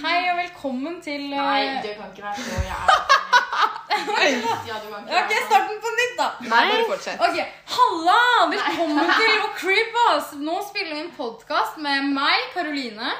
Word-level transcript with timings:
Hei 0.00 0.30
og 0.32 0.38
velkommen 0.38 0.94
til 1.04 1.26
uh... 1.28 1.36
Nei, 1.36 1.64
det 1.84 1.90
kan 1.98 2.08
ikke 2.08 2.22
være 2.24 2.36
så 2.40 2.60
jævlig. 2.64 2.94
Ja, 4.70 4.76
du 4.80 4.86
kan 4.88 5.02
ikke 5.02 5.18
Ok, 5.18 5.32
være 5.32 5.40
start 5.48 5.66
den 5.68 5.80
på 5.84 5.90
nytt, 5.98 6.14
da. 6.16 6.28
Nei, 6.40 6.60
bare 6.70 6.86
fortsett. 6.88 7.20
Ok, 7.26 7.40
Halla! 7.74 8.20
Velkommen 8.54 9.10
til 9.18 9.34
å 9.44 9.50
creep 9.58 9.98
us. 10.04 10.30
Nå 10.40 10.54
spiller 10.70 10.94
vi 10.94 11.02
en 11.02 11.10
podkast 11.18 11.76
med 11.84 12.08
meg, 12.14 12.46
Karoline. 12.54 13.10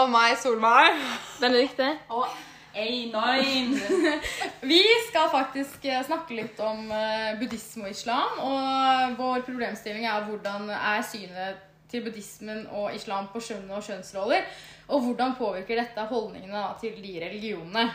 Og 0.00 0.08
meg, 0.14 0.38
Solveig. 0.40 0.96
riktig. 1.42 1.90
Og 2.16 2.24
A9. 2.72 4.08
Vi 4.72 4.80
skal 5.10 5.28
faktisk 5.34 5.84
eh, 5.84 6.00
snakke 6.08 6.38
litt 6.38 6.64
om 6.64 6.88
eh, 6.88 7.36
buddhisme 7.42 7.90
og 7.90 7.92
islam. 7.92 8.40
Og 8.40 9.20
vår 9.20 9.44
problemstilling 9.44 10.08
er 10.08 10.24
hvordan 10.30 10.72
er 10.72 11.04
synet 11.04 11.60
til 11.92 12.08
buddhismen 12.08 12.66
og 12.72 12.96
islam 12.96 13.28
på 13.32 13.44
skjønn 13.44 13.68
og 13.68 13.84
skjønnsroller. 13.84 14.48
Og 14.88 15.00
hvordan 15.04 15.34
påvirker 15.36 15.76
dette 15.76 16.04
holdningene 16.10 16.52
da, 16.52 16.74
til 16.80 16.94
de 17.02 17.18
religionene. 17.20 17.90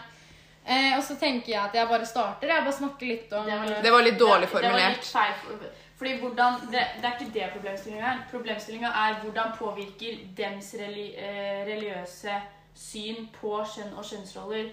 Eh, 0.66 0.94
og 0.98 1.04
så 1.04 1.16
tenker 1.20 1.50
jeg 1.52 1.60
at 1.62 1.74
jeg 1.76 1.88
bare 1.90 2.06
starter. 2.06 2.48
Jeg 2.48 2.64
bare 2.64 2.74
snakker 2.78 3.08
litt 3.10 3.34
om 3.34 3.46
Det 3.46 3.58
var 3.58 3.66
litt- 3.68 3.84
Det 3.84 3.92
var 3.92 4.02
litt 4.04 4.20
dårlig 4.20 4.48
formulert. 4.50 4.78
Det 4.78 4.84
var 4.84 4.90
litt 4.90 5.06
feil. 5.06 5.34
for- 5.42 5.70
Fordi 5.98 6.14
hvordan, 6.20 6.54
det, 6.72 6.84
det 7.02 7.06
er 7.06 7.18
ikke 7.20 7.34
det 7.34 7.50
problemstillinga 7.54 8.06
er. 8.14 8.18
Problemstillinga 8.32 8.90
er 9.08 9.14
hvordan 9.24 9.52
påvirker 9.58 10.18
dems 10.36 10.74
reli, 10.74 11.16
eh, 11.18 11.66
religiøse 11.66 12.42
syn 12.76 13.28
på 13.42 13.64
kjønn 13.66 13.94
og 13.98 14.04
kjønnsroller 14.04 14.72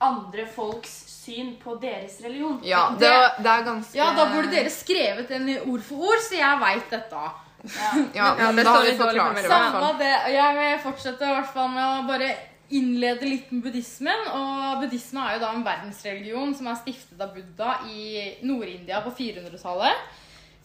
andre 0.00 0.46
folks 0.46 0.90
syn 1.24 1.56
på 1.62 1.78
deres 1.80 2.20
religion. 2.24 2.60
Ja, 2.64 2.90
det, 2.90 3.10
det 3.38 3.46
er 3.46 3.64
ganske 3.64 3.94
Ja, 3.96 4.10
da 4.16 4.26
burde 4.32 4.50
dere 4.50 4.70
skrevet 4.70 5.28
den 5.28 5.48
ord 5.72 5.80
for 5.82 5.96
ord, 6.10 6.20
så 6.20 6.34
jeg 6.36 6.58
veit 6.60 6.90
dette. 6.90 7.30
Ja. 7.66 7.92
Ja, 8.14 8.28
men, 8.36 8.44
men 8.46 8.56
det 8.56 8.64
da 8.66 8.74
står 8.74 8.82
har 8.82 8.90
vi 8.90 8.98
forklart 9.00 9.36
det. 9.36 9.44
i 9.44 9.48
hvert 9.48 9.54
fall. 9.54 9.72
Samme 9.72 9.98
det. 10.02 10.12
Jeg 10.34 10.58
vil 10.58 10.78
fortsette 10.84 11.26
i 11.30 11.34
hvert 11.34 11.50
fall 11.54 11.72
med 11.74 11.86
å 11.86 12.04
bare 12.08 12.30
innlede 12.76 13.28
litt 13.30 13.50
med 13.54 13.66
buddhismen. 13.66 14.22
Og 14.34 14.80
buddhisme 14.82 15.24
er 15.24 15.36
jo 15.36 15.42
da 15.44 15.50
en 15.54 15.66
verdensreligion 15.66 16.54
som 16.58 16.70
er 16.70 16.80
stiftet 16.80 17.20
av 17.22 17.34
Buddha 17.34 17.76
i 17.90 18.06
Nord-India 18.46 19.02
på 19.04 19.12
400-tallet. 19.18 20.08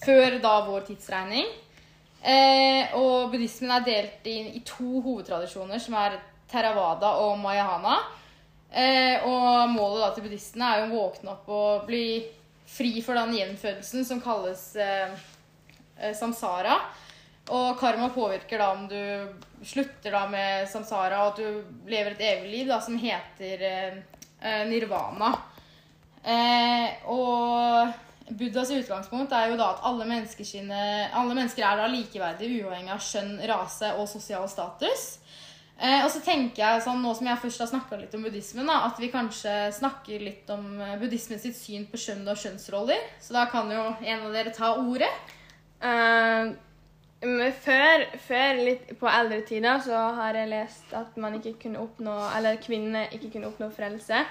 Før 0.05 0.39
da 0.41 0.55
vår 0.65 0.87
tidsregning. 0.87 1.51
Eh, 2.21 2.93
og 2.97 3.31
buddhismen 3.33 3.73
er 3.73 3.85
delt 3.85 4.27
inn 4.29 4.51
i 4.53 4.61
to 4.65 5.01
hovedtradisjoner, 5.01 5.81
som 5.81 5.97
er 6.01 6.19
Theravada 6.51 7.15
og 7.23 7.37
Mayahana. 7.41 7.99
Eh, 8.71 9.23
og 9.27 9.73
målet 9.73 10.03
da 10.05 10.11
til 10.15 10.25
buddhistene 10.27 10.69
er 10.69 10.83
jo 10.83 10.91
å 10.91 10.99
våkne 11.01 11.33
opp 11.33 11.49
og 11.51 11.87
bli 11.89 12.05
fri 12.71 13.01
for 13.03 13.17
den 13.19 13.33
gjenfødelsen 13.35 14.05
som 14.07 14.21
kalles 14.23 14.61
eh, 14.79 15.11
samsara. 16.17 16.79
Og 17.51 17.79
karma 17.79 18.09
påvirker 18.13 18.61
da 18.61 18.69
om 18.75 18.85
du 18.87 19.65
slutter 19.65 20.13
da 20.13 20.25
med 20.29 20.69
samsara, 20.69 21.23
og 21.23 21.33
at 21.33 21.41
du 21.41 21.89
lever 21.89 22.13
et 22.13 22.23
evig 22.35 22.51
liv 22.51 22.69
da, 22.69 22.79
som 22.83 22.97
heter 22.99 23.65
eh, 23.67 23.97
eh, 24.39 24.63
nirvana. 24.69 25.33
Eh, 26.21 27.09
og 27.09 27.91
Buddhas 28.29 28.71
utgangspunkt 28.71 29.33
er 29.35 29.49
jo 29.51 29.57
da 29.59 29.71
at 29.73 29.81
alle 29.89 30.05
alle 30.05 31.33
mennesker 31.33 31.65
er 31.65 31.81
da 31.81 31.89
likeverdige, 31.91 32.61
uavhengig 32.61 32.93
av 32.93 33.01
skjønn, 33.03 33.33
rase 33.49 33.91
og 33.97 34.07
sosial 34.09 34.47
status. 34.49 35.17
Eh, 35.81 36.05
og 36.05 36.11
så 36.13 36.21
tenker 36.21 36.61
jeg, 36.61 36.85
sånn, 36.85 37.01
Nå 37.01 37.11
som 37.17 37.27
jeg 37.27 37.41
først 37.41 37.63
har 37.63 37.71
snakka 37.71 37.97
litt 37.97 38.13
om 38.13 38.23
buddhismen, 38.23 38.69
da, 38.69 38.83
at 38.85 39.01
vi 39.01 39.09
kanskje 39.11 39.73
snakker 39.81 40.23
litt 40.23 40.49
om 40.53 40.63
buddhismens 40.77 41.01
buddhismen 41.01 41.41
sitt 41.41 41.57
syn 41.57 41.87
på 41.89 41.99
skjønn 41.99 42.23
og 42.29 42.37
skjønnsroller. 42.37 43.01
Så 43.19 43.33
da 43.33 43.47
kan 43.49 43.71
jo 43.73 43.89
en 43.89 44.27
av 44.27 44.35
dere 44.35 44.53
ta 44.55 44.75
ordet. 44.77 45.09
Men 45.81 47.51
før, 47.61 48.03
før, 48.17 48.59
litt 48.65 48.87
på 48.97 49.09
eldre 49.09 49.43
tider, 49.45 49.81
så 49.85 49.97
har 50.17 50.37
jeg 50.39 50.49
lest 50.49 50.93
at 50.97 51.17
man 51.21 51.35
ikke 51.37 51.53
kunne 51.67 51.81
oppnå, 51.83 52.15
eller 52.37 52.57
kvinner 52.61 53.13
ikke 53.13 53.29
kunne 53.35 53.51
oppnå 53.51 53.67
frelse 53.75 54.23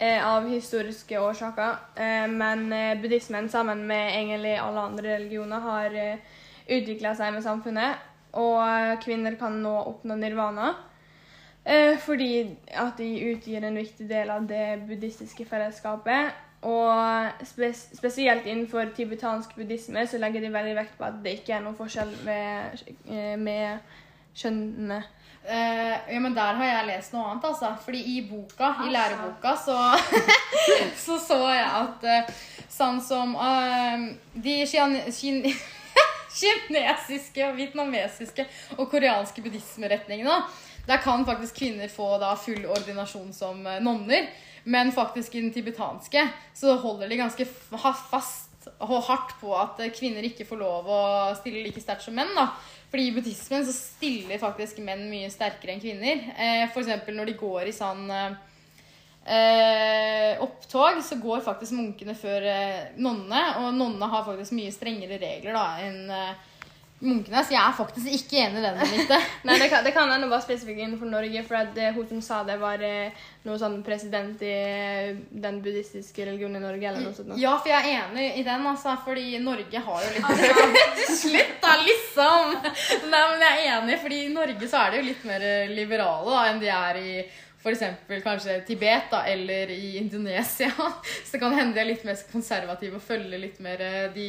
uh, 0.00 0.22
av 0.24 0.48
historiske 0.48 1.20
årsaker. 1.20 1.76
Uh, 1.98 2.24
men 2.32 2.70
buddhismen, 3.02 3.50
sammen 3.52 3.84
med 3.88 4.14
egentlig 4.14 4.56
alle 4.62 4.86
andre 4.88 5.18
religioner, 5.18 5.60
har 5.60 5.98
uh, 6.00 6.40
utvikla 6.78 7.12
seg 7.18 7.36
med 7.36 7.44
samfunnet. 7.44 8.08
Og 8.36 9.04
kvinner 9.04 9.36
kan 9.40 9.60
nå 9.64 9.76
oppnå 9.92 10.16
nirvana. 10.20 10.74
Fordi 12.04 12.44
at 12.78 13.00
de 13.00 13.06
utgjør 13.32 13.64
en 13.66 13.78
viktig 13.80 14.04
del 14.06 14.28
av 14.30 14.44
det 14.46 14.84
buddhistiske 14.86 15.46
fellesskapet. 15.48 16.36
Og 16.66 17.44
spes 17.46 17.84
spesielt 17.94 18.46
innenfor 18.46 18.88
tibetansk 18.96 19.54
buddhisme 19.54 20.02
så 20.10 20.18
legger 20.18 20.42
de 20.42 20.50
veldig 20.54 20.74
vekt 20.80 20.96
på 20.98 21.06
at 21.06 21.20
det 21.22 21.38
ikke 21.38 21.54
er 21.54 21.62
noen 21.62 21.78
forskjell 21.78 22.10
med, 22.26 22.82
eh, 23.06 23.36
med 23.38 23.78
kjønnene. 24.36 25.04
Uh, 25.46 25.94
ja, 26.10 26.18
men 26.18 26.34
der 26.34 26.56
har 26.58 26.66
jeg 26.66 26.86
lest 26.88 27.12
noe 27.14 27.28
annet, 27.30 27.44
altså. 27.46 27.70
Fordi 27.84 28.00
i 28.16 28.16
boka, 28.26 28.66
i 28.82 28.88
Altså. 28.88 28.90
læreboka, 28.96 29.52
så 29.62 29.76
så, 31.04 31.18
så 31.22 31.36
jeg 31.54 31.68
at 31.70 32.06
uh, 32.10 32.32
sånn 32.66 32.98
som 33.00 33.36
uh, 33.38 34.08
de 34.34 34.56
kinesiske, 36.40 37.52
vietnamesiske 37.60 38.48
og 38.74 38.90
koreanske 38.90 39.44
buddhismeretningene, 39.44 40.40
der 40.88 40.98
kan 41.02 41.22
faktisk 41.26 41.62
kvinner 41.62 41.88
få 41.94 42.18
da 42.18 42.34
full 42.34 42.66
ordinasjon 42.66 43.30
som 43.34 43.62
nonner. 43.62 44.26
Men 44.66 44.90
faktisk 44.94 45.34
i 45.34 45.44
den 45.44 45.52
tibetanske 45.54 46.24
så 46.56 46.74
holder 46.82 47.10
de 47.10 47.20
ganske 47.20 47.46
fast 47.46 48.56
og 48.82 48.98
hardt 49.06 49.36
på 49.40 49.52
at 49.54 49.78
eh, 49.82 49.92
kvinner 49.94 50.26
ikke 50.26 50.46
får 50.48 50.58
lov 50.58 50.88
å 50.90 51.02
stille 51.38 51.62
like 51.64 51.82
sterkt 51.82 52.06
som 52.06 52.16
menn. 52.18 52.32
da. 52.34 52.48
Fordi 52.90 53.08
i 53.08 53.14
buddhismen 53.14 53.64
så 53.66 53.74
stiller 53.74 54.42
faktisk 54.42 54.80
menn 54.84 55.06
mye 55.10 55.30
sterkere 55.30 55.74
enn 55.74 55.82
kvinner. 55.82 56.26
Eh, 56.34 56.64
eksempel 56.66 57.16
når 57.16 57.30
de 57.30 57.38
går 57.38 57.70
i 57.70 57.76
sånn 57.76 58.10
eh, 58.10 58.34
eh, 59.36 60.42
opptog, 60.42 60.98
så 61.04 61.18
går 61.22 61.46
faktisk 61.46 61.76
munkene 61.78 62.16
før 62.18 62.50
eh, 62.50 62.92
nonnene. 62.98 63.44
Og 63.62 63.70
nonnene 63.70 64.10
har 64.12 64.26
faktisk 64.26 64.56
mye 64.58 64.74
strengere 64.74 65.20
regler 65.22 65.56
da 65.56 65.66
enn 65.86 66.02
eh, 66.10 66.45
munkene. 67.04 67.42
Så 67.44 67.54
jeg 67.54 67.60
er 67.60 67.76
faktisk 67.76 68.08
ikke 68.18 68.40
enig 68.40 68.60
i 68.60 68.64
den. 68.64 68.78
Nei, 69.46 69.58
det 69.60 69.68
kan, 69.72 69.84
det 69.84 69.92
kan 69.96 70.10
ende 70.12 70.28
bare 70.30 70.44
spesifikt 70.44 70.80
innenfor 70.80 71.10
Norge, 71.10 71.42
for 71.46 71.58
at 71.60 71.78
eh, 71.80 71.94
hun 71.96 72.08
som 72.08 72.22
sa 72.24 72.40
det, 72.48 72.56
var 72.60 72.82
eh, 72.84 73.24
noe 73.46 73.58
sånn 73.60 73.78
president 73.86 74.42
i 74.44 74.52
eh, 74.52 75.16
den 75.30 75.60
buddhistiske 75.64 76.28
religionen 76.28 76.60
i 76.60 76.64
Norge, 76.64 76.88
eller 76.88 77.04
noe 77.04 77.16
sånt. 77.16 77.34
Ja, 77.40 77.56
for 77.60 77.72
jeg 77.72 77.82
er 77.82 78.04
enig 78.06 78.28
i 78.40 78.44
den, 78.46 78.68
altså. 78.72 78.96
Fordi 79.06 79.40
Norge 79.44 79.82
har 79.88 80.06
jo 80.06 80.12
litt 80.16 81.02
Slutt, 81.22 81.56
da, 81.62 81.74
liksom! 81.84 82.54
Nei, 83.10 83.24
men 83.32 83.42
jeg 83.44 83.56
er 83.56 83.74
enig, 83.78 83.98
fordi 84.02 84.22
i 84.26 84.32
Norge 84.34 84.70
så 84.70 84.84
er 84.84 84.94
de 84.94 85.02
jo 85.02 85.10
litt 85.10 85.26
mer 85.28 85.50
liberale 85.72 86.32
da, 86.32 86.46
enn 86.50 86.62
de 86.62 86.72
er 86.72 87.02
i 87.02 87.10
f.eks. 87.66 87.82
kanskje 88.22 88.60
Tibet 88.62 89.08
da, 89.10 89.24
eller 89.26 89.72
i 89.74 89.96
Indonesia. 89.98 90.70
Så 91.26 91.34
det 91.34 91.40
kan 91.42 91.54
hende 91.56 91.74
de 91.74 91.82
er 91.82 91.88
litt 91.88 92.04
mer 92.06 92.20
konservative 92.30 93.00
og 93.00 93.02
følger 93.02 93.42
litt 93.42 93.58
mer 93.64 93.82
de 94.14 94.28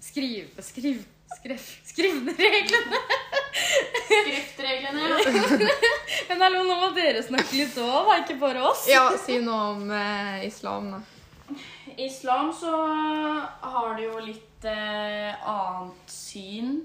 skrive, 0.00 0.64
skriv 0.64 1.02
Skrev, 1.36 1.60
skrivne 1.84 2.34
reglene. 2.38 3.00
Skriftreglene. 4.10 5.00
Men 6.28 6.42
hallo, 6.42 6.64
nå 6.66 6.76
må 6.82 6.90
dere 6.96 7.22
snakke 7.22 7.54
litt 7.60 7.78
òg, 7.80 8.10
da. 8.10 8.18
Ikke 8.24 8.38
bare 8.40 8.64
oss. 8.70 8.84
Ja, 8.90 9.06
si 9.18 9.38
noe 9.44 9.72
om 9.74 9.90
eh, 9.94 10.46
islam, 10.48 10.90
da. 10.96 11.00
I 11.96 12.06
islam 12.06 12.52
så 12.54 12.72
har 12.74 13.94
de 13.98 14.06
jo 14.06 14.20
litt 14.22 14.66
eh, 14.68 15.30
annet 15.50 16.12
syn 16.14 16.76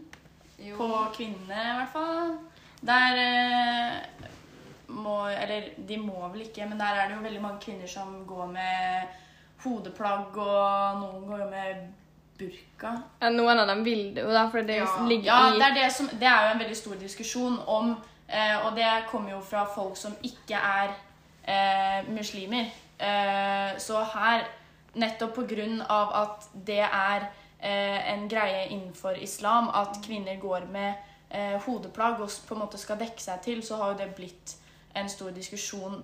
på 0.78 0.90
kvinnene, 1.18 1.62
i 1.62 1.76
hvert 1.82 1.94
fall. 1.94 2.34
Der 2.86 3.20
eh, 3.22 4.32
må 4.96 5.26
Eller 5.28 5.72
de 5.78 5.98
må 5.98 6.28
vel 6.30 6.46
ikke, 6.46 6.68
men 6.70 6.80
der 6.80 7.02
er 7.02 7.10
det 7.10 7.18
jo 7.18 7.26
veldig 7.26 7.42
mange 7.44 7.62
kvinner 7.66 7.90
som 7.90 8.22
går 8.30 8.48
med 8.54 9.22
hodeplagg, 9.66 10.38
og 10.38 11.02
noen 11.02 11.26
går 11.30 11.46
med 11.50 11.86
burka. 12.38 12.92
Ja, 13.22 13.30
noen 13.30 13.60
av 13.60 13.68
dem 13.68 13.84
vil 13.86 14.10
det 14.16 14.26
jo, 14.26 14.34
da, 14.34 14.46
for 14.52 14.66
det 14.68 14.82
ligger 15.08 15.30
Ja, 15.30 15.40
i 15.54 15.60
det 15.60 15.70
er, 15.70 15.78
det, 15.80 15.88
som, 15.94 16.10
det 16.12 16.28
er 16.28 16.48
jo 16.48 16.54
en 16.54 16.62
veldig 16.64 16.78
stor 16.78 17.00
diskusjon 17.00 17.58
om 17.68 17.96
eh, 18.28 18.66
Og 18.66 18.76
det 18.76 18.92
kommer 19.12 19.32
jo 19.32 19.40
fra 19.42 19.66
folk 19.76 19.98
som 19.98 20.16
ikke 20.24 20.60
er 20.60 20.94
eh, 21.48 22.10
muslimer. 22.10 22.70
Eh, 23.00 23.78
så 23.80 24.04
her, 24.16 24.46
nettopp 24.96 25.36
på 25.36 25.48
grunn 25.50 25.82
av 25.82 26.14
at 26.22 26.50
det 26.68 26.84
er 26.84 27.28
eh, 27.60 28.14
en 28.14 28.30
greie 28.32 28.68
innenfor 28.70 29.18
islam 29.22 29.70
at 29.74 30.00
kvinner 30.06 30.40
går 30.40 30.68
med 30.72 30.94
eh, 31.30 31.56
hodeplagg 31.66 32.22
og 32.22 32.32
på 32.48 32.56
en 32.56 32.64
måte 32.64 32.80
skal 32.80 33.00
dekke 33.00 33.22
seg 33.22 33.42
til, 33.44 33.64
så 33.64 33.80
har 33.82 33.94
jo 33.94 34.04
det 34.04 34.14
blitt 34.16 34.56
en 34.96 35.10
stor 35.12 35.34
diskusjon 35.36 36.04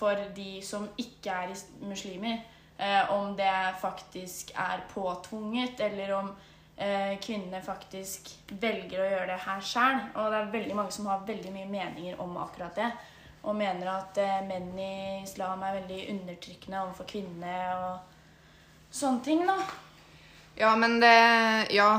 for 0.00 0.18
de 0.36 0.58
som 0.64 0.88
ikke 0.98 1.30
er 1.30 1.54
muslimer. 1.82 2.40
Eh, 2.80 3.12
om 3.12 3.36
det 3.36 3.74
faktisk 3.80 4.52
er 4.54 4.80
påtvunget, 4.94 5.80
eller 5.80 6.12
om 6.12 6.30
eh, 6.76 7.18
kvinnene 7.20 7.60
faktisk 7.62 8.30
velger 8.48 9.02
å 9.02 9.08
gjøre 9.10 9.26
det 9.34 9.40
her 9.44 9.60
sjøl. 9.60 9.98
Og 10.14 10.30
det 10.32 10.38
er 10.38 10.54
veldig 10.54 10.76
mange 10.78 10.94
som 10.96 11.10
har 11.10 11.26
veldig 11.28 11.52
mye 11.52 11.68
meninger 11.68 12.22
om 12.24 12.38
akkurat 12.40 12.80
det. 12.80 12.88
Og 13.44 13.56
mener 13.56 13.90
at 13.92 14.20
eh, 14.20 14.38
menn 14.48 14.72
i 14.80 14.94
islam 15.20 15.60
er 15.60 15.76
veldig 15.82 16.00
undertrykkende 16.14 16.80
overfor 16.86 17.10
kvinnene 17.10 17.58
og 17.76 18.96
sånne 18.96 19.24
ting, 19.28 19.44
da. 19.44 19.58
Ja, 20.56 20.72
men 20.76 20.96
det 21.04 21.12
Ja, 21.76 21.90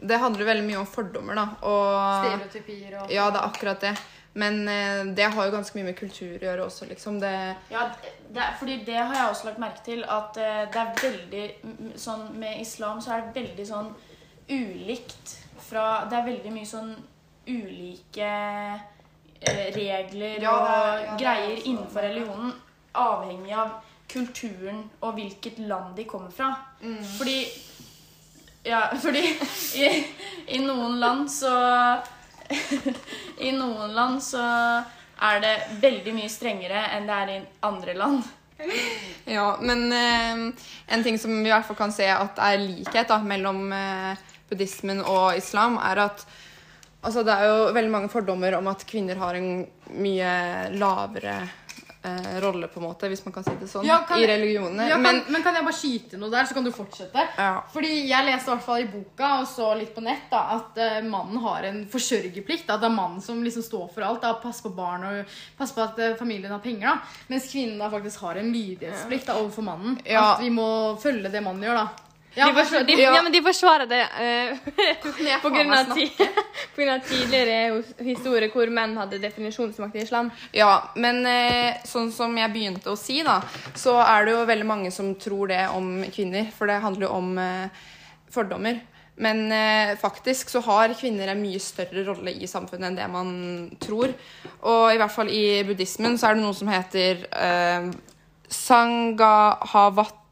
det 0.00 0.22
handler 0.24 0.48
veldig 0.48 0.64
mye 0.64 0.80
om 0.80 0.88
fordommer, 0.88 1.36
da. 1.36 1.46
Og 1.68 2.24
Stereotypier 2.24 2.96
og 3.02 3.12
Ja, 3.12 3.28
det 3.28 3.42
er 3.42 3.52
akkurat 3.52 3.84
det. 3.84 3.92
Men 4.32 4.68
eh, 4.68 5.04
det 5.16 5.24
har 5.34 5.46
jo 5.48 5.50
ganske 5.56 5.74
mye 5.78 5.88
med 5.88 5.96
kultur 5.98 6.36
å 6.38 6.44
gjøre 6.44 6.64
også, 6.68 6.86
liksom. 6.86 7.16
Det, 7.20 7.32
Ja, 7.72 7.88
det, 8.30 8.44
fordi 8.60 8.76
det 8.86 8.94
har 9.00 9.14
jeg 9.16 9.30
også 9.32 9.48
lagt 9.48 9.58
merke 9.58 9.82
til. 9.84 10.04
At 10.06 10.36
eh, 10.38 10.60
det 10.70 10.80
er 10.84 11.02
veldig 11.02 11.96
sånn 11.98 12.28
Med 12.38 12.60
islam 12.62 13.00
så 13.02 13.16
er 13.16 13.24
det 13.26 13.40
veldig 13.42 13.66
sånn 13.66 13.90
ulikt 14.50 15.36
fra 15.66 16.04
Det 16.10 16.16
er 16.18 16.26
veldig 16.26 16.52
mye 16.54 16.66
sånn 16.66 16.92
ulike 17.50 18.30
eh, 19.40 19.66
regler 19.74 20.42
Ja, 20.42 20.52
og 20.54 20.66
det 20.66 20.78
ja, 20.78 21.12
er 21.14 21.18
greier 21.24 21.56
også- 21.56 21.66
innenfor 21.72 22.06
religionen. 22.06 22.52
Avhengig 22.94 23.52
av 23.54 23.70
kulturen 24.10 24.80
og 25.00 25.14
hvilket 25.14 25.58
land 25.70 25.96
de 25.96 26.04
kommer 26.04 26.30
fra. 26.34 26.52
Fordi 27.18 27.36
Ja, 28.66 28.80
fordi 29.02 29.22
i, 29.78 29.90
i 30.54 30.58
noen 30.64 30.98
land 31.00 31.30
så 31.30 31.52
I 33.46 33.52
noen 33.56 33.94
land 33.94 34.22
så 34.24 34.42
er 35.20 35.40
det 35.44 35.54
veldig 35.82 36.14
mye 36.16 36.32
strengere 36.32 36.86
enn 36.96 37.08
det 37.08 37.16
er 37.16 37.32
i 37.34 37.40
andre 37.68 37.96
land. 37.98 38.28
Ja, 39.24 39.54
men 39.60 39.86
eh, 39.92 40.64
en 40.92 41.04
ting 41.04 41.16
som 41.18 41.32
vi 41.32 41.48
i 41.48 41.52
hvert 41.52 41.66
fall 41.68 41.78
kan 41.78 41.94
se 41.94 42.08
at 42.12 42.40
er 42.44 42.60
likhet 42.60 43.08
da, 43.08 43.20
mellom 43.24 43.70
eh, 43.72 44.20
buddhismen 44.50 45.00
og 45.04 45.38
islam, 45.38 45.78
er 45.80 46.04
at 46.08 46.24
altså, 47.00 47.24
det 47.24 47.36
er 47.36 47.48
jo 47.48 47.70
veldig 47.76 47.94
mange 47.94 48.12
fordommer 48.12 48.58
om 48.58 48.68
at 48.72 48.84
kvinner 48.88 49.20
har 49.20 49.38
en 49.38 49.64
mye 49.96 50.34
lavere 50.76 51.38
eh, 52.02 52.40
rolle, 52.40 52.68
på 52.68 52.80
en 52.80 52.86
måte, 52.86 53.08
hvis 53.08 53.24
man 53.24 53.34
kan 53.34 53.44
si 53.44 53.54
det 53.60 53.68
sånn, 53.70 53.86
Ja, 53.86 54.00
i 54.16 54.26
religionene. 54.26 54.88
Ja, 54.88 54.96
kan, 54.96 55.02
men 55.02 55.22
men, 55.28 55.42
kan 55.44 55.54
jeg 55.54 55.64
bare 55.66 55.76
skyte 55.76 56.20
noe 56.20 56.30
der, 56.32 56.48
så 56.48 56.56
kan 56.56 56.64
du 56.64 56.72
fortsette? 56.72 57.26
ja, 57.36 57.62
Fordi 57.72 57.92
jeg 58.08 58.26
leste 58.26 58.50
i 58.50 58.54
hvert 58.54 58.66
fall 58.66 58.82
i 58.84 58.88
boka 58.90 59.30
og 59.40 59.46
så 59.50 59.70
litt 59.78 59.94
på 59.94 60.04
nett 60.04 60.28
da, 60.32 60.42
at 60.56 60.80
uh, 60.80 60.98
mannen 61.08 61.40
har 61.44 61.68
en 61.70 61.80
forsørgerplikt. 61.90 62.68
At 62.70 62.80
det 62.82 62.90
er 62.90 62.96
mannen 62.96 63.20
som 63.24 63.42
liksom 63.44 63.64
står 63.66 63.88
for 63.94 64.06
alt. 64.06 64.22
Da, 64.24 64.34
Passer 64.40 64.68
på 64.68 64.74
barn 64.76 65.04
og 65.04 65.34
passer 65.58 65.76
på 65.76 65.86
at 65.86 65.98
uh, 66.00 66.18
familien 66.18 66.52
har 66.52 66.62
penger. 66.64 66.88
da. 66.88 67.24
Mens 67.28 67.50
kvinnen 67.52 67.78
da 67.80 67.90
faktisk 67.92 68.24
har 68.26 68.40
en 68.40 68.52
lydighetsplikt 68.52 69.26
da, 69.28 69.40
overfor 69.40 69.66
mannen. 69.66 69.98
At 70.06 70.40
vi 70.42 70.50
må 70.54 70.96
følge 71.02 71.32
det 71.32 71.42
mannen 71.44 71.68
gjør, 71.68 71.84
da. 71.84 72.09
Ja, 72.34 72.46
de, 72.46 72.54
forsvarer, 72.54 72.84
de, 72.86 72.96
Ja. 73.02 73.22
men 73.22 73.32
de 73.32 73.40
forsvarer 73.42 73.88
det 73.90 74.02
uh, 74.24 75.40
på 75.44 75.50
grunn 75.50 75.72
av, 75.74 75.94
ti, 75.96 76.06
på 76.14 76.82
grunn 76.82 76.92
av 76.94 77.06
tidligere 77.08 77.82
historie 78.06 78.50
hvor 78.52 78.70
menn 78.70 78.94
hadde 79.00 79.18
definisjonsmakt 79.22 79.98
i 79.98 80.04
islam. 80.04 80.30
Ja, 80.54 80.92
men 80.94 81.24
uh, 81.26 81.80
sånn 81.88 82.12
som 82.14 82.36
jeg 82.38 82.54
begynte 82.54 82.92
å 82.92 82.98
si, 82.98 83.20
da, 83.26 83.40
så 83.74 83.98
er 84.04 84.28
det 84.28 84.36
jo 84.36 84.46
veldig 84.50 84.68
mange 84.68 84.94
som 84.94 85.14
tror 85.18 85.50
det 85.50 85.64
om 85.74 85.98
kvinner. 86.14 86.52
For 86.54 86.70
det 86.70 86.78
handler 86.84 87.08
jo 87.08 87.16
om 87.18 87.34
uh, 87.40 87.90
fordommer. 88.30 88.78
Men 89.20 89.52
eh, 89.52 89.98
faktisk 90.00 90.48
så 90.48 90.62
har 90.64 90.94
kvinner 90.96 91.28
en 91.28 91.42
mye 91.42 91.60
større 91.60 92.06
rolle 92.06 92.32
i 92.32 92.48
samfunnet 92.48 92.88
enn 92.88 92.96
det 92.96 93.08
man 93.12 93.32
tror. 93.82 94.14
Og 94.64 94.94
i 94.94 95.00
hvert 95.00 95.12
fall 95.12 95.28
i 95.28 95.60
buddhismen 95.68 96.16
så 96.16 96.30
er 96.30 96.38
det 96.38 96.44
noe 96.46 96.56
som 96.56 96.70
heter 96.72 97.26
eh, 97.28 97.90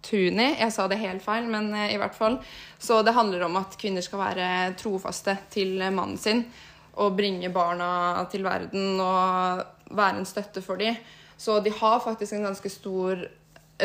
Sangahavatuni. 0.08 0.58
Jeg 0.58 0.72
sa 0.72 0.88
det 0.88 0.99
helt 0.99 1.22
feil, 1.22 1.46
men 1.46 1.72
eh, 1.75 1.94
i 1.94 1.99
hvert 1.99 2.14
fall. 2.14 2.38
Så 2.78 3.02
det 3.02 3.12
handler 3.12 3.44
om 3.44 3.56
at 3.56 3.76
kvinner 3.78 4.02
skal 4.02 4.19
være 4.19 4.75
trofaste 4.76 5.37
til 5.50 5.78
mannen 5.93 6.19
sin. 6.19 6.44
Og 6.99 7.16
bringe 7.16 7.49
barna 7.50 8.26
til 8.31 8.43
verden 8.43 8.99
og 9.00 9.62
være 9.90 10.19
en 10.19 10.26
støtte 10.26 10.62
for 10.62 10.76
dem. 10.76 10.96
Så 11.37 11.60
de 11.60 11.70
har 11.70 12.00
faktisk 12.00 12.32
en 12.34 12.49
ganske 12.49 12.69
stor 12.69 13.20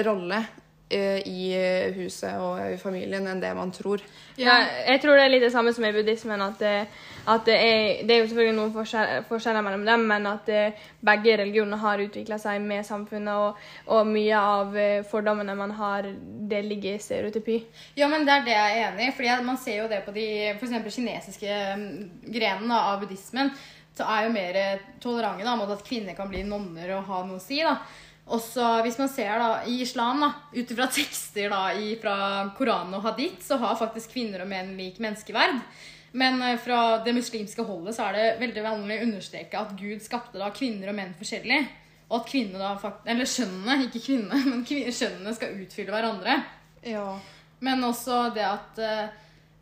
rolle 0.04 0.38
eh, 0.38 0.63
i 0.94 1.40
huset 1.98 2.38
og 2.40 2.60
i 2.74 2.78
familien 2.82 3.26
enn 3.28 3.42
det 3.42 3.52
man 3.58 3.72
tror. 3.76 4.02
Ja, 4.38 4.56
jeg 4.88 5.02
tror 5.04 5.18
det 5.18 5.26
er 5.28 5.34
litt 5.34 5.44
det 5.46 5.52
samme 5.54 5.74
som 5.74 5.86
i 5.86 5.92
buddhismen. 5.94 6.42
At, 6.42 6.60
det- 6.60 6.88
at 7.26 7.46
det, 7.48 7.56
er, 7.56 8.00
det 8.04 8.16
er 8.16 8.22
jo 8.24 8.28
selvfølgelig 8.32 8.56
noen 8.58 8.72
forskjell, 8.76 9.12
forskjeller 9.30 9.64
mellom 9.64 9.86
dem, 9.88 10.02
men 10.10 10.26
at 10.28 10.50
eh, 10.52 10.80
begge 11.06 11.38
religioner 11.40 11.80
har 11.80 12.02
utvikla 12.04 12.36
seg 12.42 12.60
med 12.66 12.84
samfunnet, 12.84 13.34
og, 13.34 13.62
og 13.96 14.10
mye 14.10 14.36
av 14.40 14.76
eh, 14.76 15.04
fordommene 15.08 15.56
man 15.56 15.72
har, 15.78 16.10
det 16.52 16.64
ligger 16.66 16.98
i 16.98 17.04
stereotypi. 17.06 17.60
Ja, 17.96 18.10
men 18.12 18.26
det 18.28 18.34
er 18.36 18.44
det 18.50 18.58
jeg 18.58 18.82
er 18.82 18.90
enig 18.90 19.08
i. 19.08 19.14
fordi 19.16 19.38
Man 19.48 19.58
ser 19.62 19.78
jo 19.84 19.88
det 19.92 20.02
på 20.06 20.12
de 20.18 20.26
eksempel 20.56 20.92
kinesiske 20.92 21.62
mm, 21.78 21.96
grenene 22.34 22.82
av 22.90 23.00
buddhismen. 23.06 23.54
Så 23.94 24.04
er 24.10 24.24
jo 24.26 24.34
mer 24.34 24.56
tolerante 25.00 25.56
mot 25.56 25.70
at 25.70 25.84
kvinner 25.86 26.16
kan 26.18 26.28
bli 26.32 26.42
nonner 26.44 26.96
og 26.98 27.04
ha 27.12 27.20
noe 27.28 27.38
å 27.38 27.44
si. 27.44 27.60
da. 27.62 27.78
Også 28.24 28.64
hvis 28.86 28.96
man 29.02 29.10
ser 29.12 29.34
da, 29.36 29.50
i 29.68 29.82
islam, 29.84 30.22
da, 30.24 30.30
ut 30.56 30.70
ifra 30.72 30.88
tekster 30.98 31.52
da, 31.52 31.64
i, 31.76 31.96
fra 32.02 32.16
Koranen 32.58 32.96
og 32.98 33.04
hadith, 33.10 33.42
så 33.44 33.60
har 33.62 33.80
faktisk 33.80 34.16
kvinner 34.16 34.46
og 34.46 34.52
menn 34.52 34.76
lik 34.80 35.02
menneskeverd. 35.04 35.60
Men 36.14 36.42
eh, 36.46 36.60
fra 36.62 37.00
det 37.04 37.16
muslimske 37.18 37.66
holdet 37.68 37.98
så 37.98 38.08
er 38.08 38.18
det 38.18 38.28
veldig 38.44 38.66
vanlig 38.66 39.00
å 39.00 39.08
understreke 39.08 39.60
at 39.60 39.74
Gud 39.80 40.04
skapte 40.06 40.40
da 40.42 40.52
kvinner 40.56 40.92
og 40.92 41.00
menn 41.00 41.16
forskjellig. 41.20 41.64
Og 42.12 42.20
at 42.20 42.30
kvinnene 42.30 42.62
da 42.62 42.74
fakt 42.78 43.08
Eller 43.10 43.26
skjønnene, 43.30 43.88
ikke 43.88 44.04
kvinnene, 44.04 44.40
men 44.52 44.64
skjønnene 44.68 45.36
skal 45.36 45.60
utfylle 45.66 45.96
hverandre. 45.96 46.40
Ja. 46.86 47.08
Men 47.64 47.84
også 47.88 48.28
det 48.36 48.46
at 48.46 48.80
eh, 48.84 49.06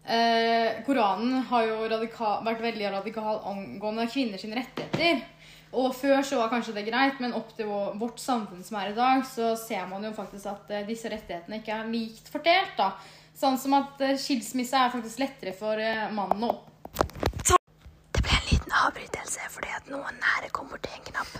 eh, 0.05 0.81
Koranen 0.85 1.41
har 1.49 1.67
jo 1.69 1.83
vært 1.87 2.65
veldig 2.65 2.93
radikal 2.97 3.41
angående 3.49 4.09
kvinners 4.11 4.45
rettigheter. 4.45 5.23
Og 5.71 5.93
før 5.95 6.19
så 6.27 6.41
var 6.41 6.51
kanskje 6.51 6.75
det 6.75 6.83
greit, 6.89 7.19
men 7.23 7.35
opp 7.37 7.53
til 7.55 7.69
vårt 7.69 8.19
samfunn 8.19 8.63
som 8.65 8.77
er 8.81 8.91
i 8.91 8.97
dag, 8.97 9.23
så 9.27 9.53
ser 9.59 9.85
man 9.87 10.03
jo 10.03 10.11
faktisk 10.15 10.49
at 10.51 10.73
eh, 10.75 10.87
disse 10.87 11.07
rettighetene 11.11 11.61
ikke 11.61 11.77
er 11.77 11.87
likt 11.93 12.27
fordelt. 12.33 12.75
da. 12.79 12.91
Sånn 13.39 13.55
som 13.57 13.77
at 13.79 14.03
eh, 14.03 14.17
skilsmisse 14.19 14.75
er 14.75 14.91
faktisk 14.91 15.23
lettere 15.23 15.55
for 15.55 15.79
eh, 15.79 16.11
mannen 16.11 16.43
å 16.43 16.51
Det 16.91 18.19
ble 18.19 18.35
en 18.35 18.45
liten 18.49 18.77
avbrytelse 18.83 19.47
fordi 19.55 19.71
at 19.77 19.87
noen 19.93 20.19
nære 20.19 20.51
kom 20.51 20.67
borti 20.67 20.91
en 20.91 21.07
knapp. 21.07 21.31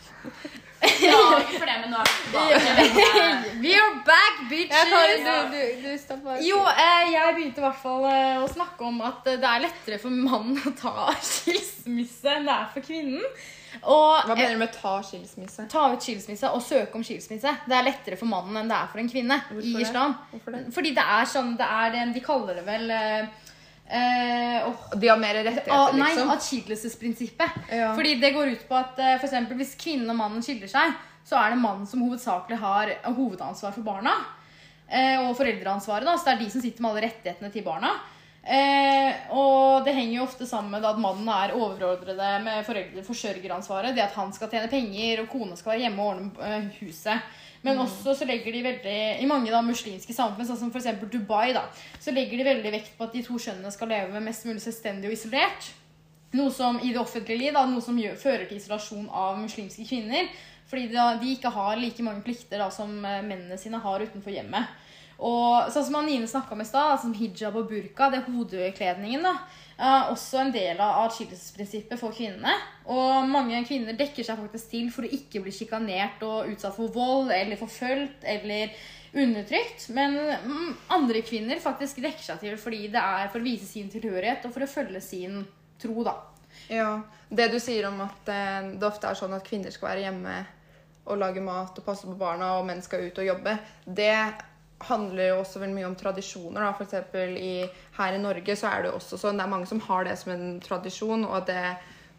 ja, 1.04 1.20
ikke 1.44 1.60
for 1.60 1.68
det, 1.68 1.78
men 1.84 1.92
nå 1.92 2.00
er 2.00 2.08
vi 2.08 2.24
tilbake. 2.24 3.30
We're 3.68 3.94
back, 4.08 4.44
bitches! 4.48 4.98
du, 5.28 5.32
du, 5.52 5.64
du 5.84 5.94
stopper. 6.00 6.40
Jo, 6.48 6.64
eh, 6.72 7.12
jeg 7.18 7.36
begynte 7.36 7.60
i 7.60 7.68
hvert 7.68 7.84
fall 7.84 8.08
å 8.08 8.52
snakke 8.56 8.88
om 8.88 9.04
at 9.12 9.28
det 9.28 9.44
er 9.44 9.68
lettere 9.68 10.00
for 10.00 10.24
mannen 10.32 10.56
å 10.72 10.78
ta 10.80 11.12
skilsmisse 11.36 12.40
enn 12.40 12.48
det 12.48 12.62
er 12.62 12.70
for 12.72 12.88
kvinnen. 12.88 13.28
Og 13.82 14.26
Hva 14.28 14.36
mener 14.36 14.54
du 14.54 14.60
med 14.60 14.74
ta 14.76 14.98
skilsmisse? 15.06 15.68
ta 15.72 15.86
ut 15.94 16.04
skilsmisse 16.04 16.50
og 16.52 16.62
søke 16.62 16.98
om 17.00 17.04
skilsmisse. 17.04 17.54
Det 17.68 17.78
er 17.78 17.86
lettere 17.88 18.18
for 18.20 18.28
mannen 18.28 18.58
enn 18.62 18.72
det 18.72 18.76
er 18.78 18.90
for 18.92 19.00
en 19.00 19.10
kvinne 19.10 19.38
Hvorfor 19.48 19.64
i 19.64 19.86
det? 19.86 20.04
Hvorfor 20.34 20.58
det? 20.58 20.62
Fordi 20.76 20.92
det 20.98 21.06
er 21.18 21.30
sånn 21.32 21.54
det 21.60 21.68
er, 21.68 22.14
De 22.14 22.24
kaller 22.26 22.60
det 22.60 22.66
vel 22.68 22.92
eh, 22.92 23.48
eh, 23.88 24.68
De 24.98 25.08
har 25.08 25.22
mer 25.22 25.40
rettigheter, 25.40 25.72
ah, 25.72 25.94
Nei, 25.96 26.10
liksom? 26.12 26.34
atskillelsesprinsippet. 26.36 27.62
Ja. 27.72 27.94
Fordi 27.96 28.16
det 28.20 28.34
går 28.36 28.54
ut 28.58 28.68
på 28.68 28.76
at 28.76 29.00
eh, 29.00 29.16
for 29.18 29.30
eksempel, 29.30 29.58
hvis 29.62 29.76
kvinnen 29.80 30.10
og 30.12 30.20
mannen 30.20 30.44
skiller 30.46 30.68
seg, 30.72 30.94
så 31.28 31.38
er 31.40 31.54
det 31.54 31.62
mannen 31.62 31.88
som 31.88 32.02
hovedsakelig 32.04 32.58
har 32.60 32.96
hovedansvar 33.08 33.76
for 33.76 33.86
barna. 33.88 34.18
Eh, 34.92 35.16
og 35.24 35.38
foreldreansvaret. 35.40 36.04
da, 36.06 36.18
Så 36.18 36.28
det 36.28 36.34
er 36.34 36.44
de 36.44 36.50
som 36.52 36.62
sitter 36.62 36.84
med 36.84 36.92
alle 36.92 37.06
rettighetene 37.08 37.52
til 37.54 37.64
barna. 37.64 37.94
Eh, 38.42 39.30
og 39.38 39.86
det 39.86 39.94
henger 39.94 40.16
jo 40.16 40.26
ofte 40.26 40.48
sammen 40.50 40.74
med 40.74 40.86
at 40.88 40.98
mannen 41.02 41.28
er 41.30 41.54
overordrede 41.54 42.30
med 42.42 42.66
foreldre 42.66 43.04
forsørgeransvaret. 43.06 43.94
Det 43.96 44.04
at 44.08 44.18
han 44.18 44.34
skal 44.34 44.50
tjene 44.50 44.72
penger, 44.72 45.22
og 45.22 45.30
kona 45.30 45.58
skal 45.60 45.76
være 45.76 45.86
hjemme 45.86 46.02
og 46.02 46.16
ordne 46.16 46.48
eh, 46.48 46.70
huset. 46.82 47.32
Men 47.62 47.78
også 47.78 48.16
så 48.18 48.26
legger 48.26 48.56
de 48.56 48.64
veldig 48.66 48.96
I 49.22 49.28
mange 49.30 49.52
da 49.54 49.60
muslimske 49.62 50.16
samfunn, 50.18 50.48
sånn 50.50 50.58
som 50.58 50.72
f.eks. 50.74 50.88
Dubai, 51.14 51.52
da, 51.54 51.68
så 52.02 52.14
legger 52.16 52.42
de 52.42 52.48
veldig 52.48 52.72
vekt 52.74 52.96
på 52.98 53.06
at 53.06 53.14
de 53.14 53.22
to 53.26 53.38
kjønnene 53.38 53.70
skal 53.74 53.92
leve 53.94 54.24
mest 54.26 54.48
mulig 54.50 54.64
selvstendig 54.64 55.12
og 55.12 55.14
isolert. 55.14 55.70
Noe 56.34 56.50
som 56.56 56.80
i 56.82 56.90
det 56.90 57.02
offentlige 57.02 57.38
liv, 57.38 57.54
da, 57.54 57.68
noe 57.70 57.84
som 57.84 58.00
gjør, 58.00 58.16
fører 58.18 58.48
til 58.50 58.58
isolasjon 58.58 59.10
av 59.14 59.38
muslimske 59.38 59.86
kvinner. 59.86 60.32
Fordi 60.72 60.88
da, 60.94 61.12
de 61.20 61.34
ikke 61.36 61.52
har 61.54 61.76
like 61.78 62.04
mange 62.06 62.24
plikter 62.26 62.62
da, 62.64 62.72
som 62.74 62.94
eh, 63.06 63.22
mennene 63.22 63.60
sine 63.60 63.82
har 63.84 64.02
utenfor 64.08 64.34
hjemmet. 64.34 64.72
Og 65.22 65.68
sånn 65.70 65.86
som 65.86 66.00
Anine 66.00 66.30
snakka 66.30 66.56
om 66.56 66.64
i 66.64 66.66
stad, 66.66 66.96
altså 66.96 67.12
hijab 67.14 67.60
og 67.60 67.68
burka, 67.70 68.10
det 68.10 68.22
er 68.22 68.30
hodekledningen, 68.32 69.26
da, 69.28 69.36
er 69.82 70.10
også 70.10 70.40
en 70.42 70.54
del 70.54 70.80
av 70.82 71.04
atskillelsesprinsippet 71.04 72.00
for 72.02 72.16
kvinnene. 72.16 72.56
Og 72.90 73.30
mange 73.30 73.60
kvinner 73.68 73.98
dekker 73.98 74.26
seg 74.26 74.40
faktisk 74.42 74.72
til 74.74 74.90
for 74.94 75.06
å 75.06 75.14
ikke 75.18 75.44
bli 75.46 75.54
sjikanert 75.54 76.22
og 76.26 76.50
utsatt 76.50 76.76
for 76.78 76.94
vold 76.94 77.34
eller 77.36 77.60
forfulgt 77.60 78.26
eller 78.26 78.74
undertrykt. 79.14 79.88
Men 79.94 80.18
mm, 80.46 80.76
andre 80.98 81.22
kvinner 81.26 81.62
faktisk 81.62 82.02
dekker 82.02 82.26
seg 82.32 82.42
til 82.42 82.58
fordi 82.62 82.88
det 82.94 83.02
er 83.02 83.30
for 83.30 83.42
å 83.42 83.46
vise 83.46 83.70
sin 83.70 83.90
tilhørighet 83.94 84.48
og 84.48 84.56
for 84.56 84.66
å 84.66 84.72
følge 84.74 85.04
sin 85.06 85.44
tro, 85.82 86.02
da. 86.06 86.18
Ja, 86.72 87.02
Det 87.30 87.48
du 87.52 87.60
sier 87.62 87.88
om 87.90 88.02
at 88.04 88.30
eh, 88.30 88.74
det 88.78 88.88
ofte 88.88 89.10
er 89.10 89.18
sånn 89.18 89.34
at 89.38 89.46
kvinner 89.48 89.74
skal 89.74 89.94
være 89.94 90.06
hjemme 90.08 90.36
og 91.10 91.18
lage 91.18 91.42
mat 91.42 91.78
og 91.80 91.86
passe 91.86 92.06
på 92.06 92.18
barna, 92.20 92.54
og 92.60 92.68
menn 92.68 92.84
skal 92.86 93.08
ut 93.08 93.18
og 93.18 93.26
jobbe, 93.26 93.56
det 93.86 94.14
handler 94.88 95.32
jo 95.32 95.40
også 95.42 95.62
veldig 95.62 95.78
mye 95.78 95.88
om 95.90 95.96
tradisjoner. 96.00 96.64
Da. 96.64 96.74
Eksempel 96.86 97.38
i, 97.38 97.54
her 97.98 98.18
i 98.18 98.22
Norge 98.22 98.56
så 98.60 98.70
er 98.72 98.84
det 98.84 98.92
jo 98.92 99.00
også 99.00 99.20
sånn, 99.22 99.40
det 99.40 99.46
er 99.46 99.54
mange 99.54 99.70
som 99.70 99.82
har 99.88 100.08
det 100.08 100.18
som 100.20 100.34
en 100.34 100.60
tradisjon, 100.64 101.26
og 101.30 101.42
at 101.42 101.50
det 101.52 101.64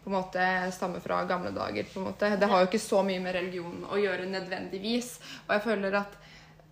på 0.03 0.11
en 0.11 0.17
måte 0.17 0.45
stammer 0.75 0.99
fra 0.99 1.21
gamle 1.27 1.53
dager. 1.55 1.87
på 1.93 1.99
en 2.01 2.09
måte. 2.09 2.33
Det 2.35 2.49
har 2.51 2.59
jo 2.59 2.67
ikke 2.67 2.81
så 2.81 3.03
mye 3.07 3.21
med 3.23 3.35
religion 3.37 3.85
å 3.87 3.99
gjøre 3.99 4.27
nødvendigvis. 4.27 5.15
Og 5.47 5.55
jeg 5.55 5.63
føler 5.63 5.95
at 6.01 6.17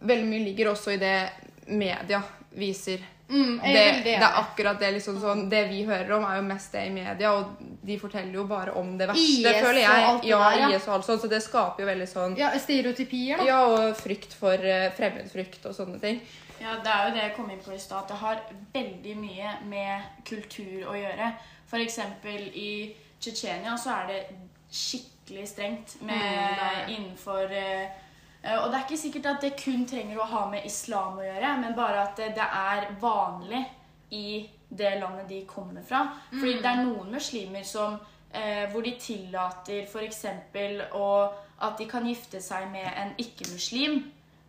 veldig 0.04 0.28
mye 0.28 0.46
ligger 0.50 0.74
også 0.74 0.96
i 0.96 1.00
det 1.00 1.16
media 1.72 2.20
viser 2.52 3.04
Mm, 3.32 3.60
det, 3.64 3.84
det 4.04 4.14
er 4.18 4.38
akkurat 4.42 4.80
det 4.82 4.90
liksom 4.98 5.16
sånn 5.22 5.46
Det 5.50 5.62
vi 5.70 5.86
hører 5.88 6.12
om, 6.18 6.26
er 6.28 6.42
jo 6.42 6.44
mest 6.50 6.74
det 6.76 6.82
i 6.90 6.92
media, 6.92 7.32
og 7.32 7.62
de 7.88 7.96
forteller 8.02 8.36
jo 8.36 8.44
bare 8.50 8.74
om 8.76 8.90
det 9.00 9.08
verste, 9.08 9.24
IS 9.24 9.62
føler 9.64 9.82
jeg. 9.86 10.04
ja, 10.28 10.40
der, 10.44 10.60
ja. 10.60 10.70
IS 10.76 10.88
og 10.90 10.94
alt 10.98 11.08
sånt, 11.08 11.22
så 11.24 11.30
det 11.32 11.40
skaper 11.46 11.86
jo 11.86 11.88
veldig 11.88 12.08
sånn 12.12 12.36
Ja, 12.38 12.52
stereotypier, 12.60 13.40
da. 13.40 13.48
Ja, 13.48 13.62
og 13.72 13.96
frykt 14.02 14.36
for 14.38 14.60
uh, 14.60 14.90
fremmedfrykt 14.98 15.66
og 15.72 15.78
sånne 15.80 16.00
ting. 16.04 16.20
Ja, 16.62 16.76
Det 16.84 16.92
er 16.94 17.08
jo 17.08 17.16
det 17.16 17.24
jeg 17.24 17.34
kom 17.40 17.50
inn 17.50 17.64
på 17.64 17.74
i 17.74 17.80
stad. 17.82 18.06
Det 18.12 18.20
har 18.22 18.44
veldig 18.74 19.16
mye 19.18 19.56
med 19.72 20.12
kultur 20.28 20.92
å 20.92 20.98
gjøre. 21.00 21.32
F.eks. 21.72 22.00
i 22.54 22.72
Tsjetsjenia 23.22 23.74
så 23.80 23.96
er 23.96 24.12
det 24.12 24.20
skikkelig 24.72 25.48
strengt 25.50 25.96
med, 26.02 26.22
Mm, 26.22 26.62
er 26.68 26.92
innenfor 26.94 27.52
eh, 27.52 27.90
Og 28.42 28.72
det 28.72 28.78
er 28.78 28.86
ikke 28.88 28.98
sikkert 28.98 29.28
at 29.30 29.44
det 29.46 29.52
kun 29.60 29.84
trenger 29.86 30.18
å 30.18 30.26
ha 30.26 30.40
med 30.50 30.66
islam 30.66 31.20
å 31.20 31.26
gjøre, 31.26 31.52
men 31.62 31.76
bare 31.78 32.08
at 32.08 32.18
det, 32.18 32.42
er 32.42 32.88
vanlig 33.02 33.60
i 34.18 34.48
det 34.70 34.96
landet 34.98 35.28
de 35.30 35.44
kommer 35.46 35.84
fra. 35.86 36.08
Fordi 36.32 36.56
det 36.58 36.72
er 36.72 36.82
noen 36.82 37.12
muslimer 37.14 37.64
som 37.68 38.00
eh, 38.34 38.66
hvor 38.72 38.82
de 38.82 38.96
tillater 39.00 39.86
f.eks. 39.86 40.26
at 41.62 41.78
de 41.78 41.88
kan 41.90 42.08
gifte 42.08 42.42
seg 42.42 42.66
med 42.72 42.88
en 42.90 43.14
ikke-muslim. 43.22 44.02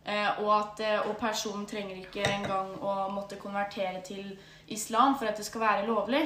Eh, 0.03 0.41
og, 0.41 0.49
at, 0.57 0.81
eh, 0.83 1.07
og 1.07 1.17
personen 1.19 1.67
trenger 1.69 2.01
ikke 2.01 2.25
engang 2.27 2.73
å 2.81 2.95
måtte 3.13 3.39
konvertere 3.39 4.01
til 4.03 4.33
islam 4.73 5.15
for 5.19 5.29
at 5.29 5.39
det 5.39 5.45
skal 5.47 5.63
være 5.63 5.87
lovlig. 5.87 6.25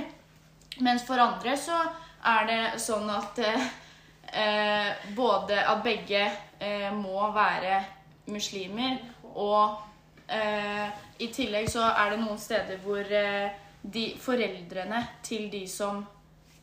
Mens 0.81 1.05
for 1.05 1.21
andre 1.21 1.57
så 1.57 1.77
er 2.25 2.50
det 2.50 2.62
sånn 2.81 3.09
at 3.13 3.39
eh, 3.45 3.67
eh, 4.33 5.12
både 5.17 5.62
at 5.62 5.83
begge 5.86 6.25
eh, 6.59 6.89
må 6.93 7.31
være 7.35 7.83
muslimer, 8.27 8.99
og 9.35 9.77
eh, 10.29 10.89
i 11.19 11.31
tillegg 11.33 11.69
så 11.71 11.87
er 11.93 12.13
det 12.13 12.21
noen 12.21 12.39
steder 12.41 12.83
hvor 12.83 13.01
eh, 13.13 13.49
de 13.81 14.09
foreldrene 14.19 15.01
til 15.23 15.51
de 15.51 15.65
som 15.69 16.05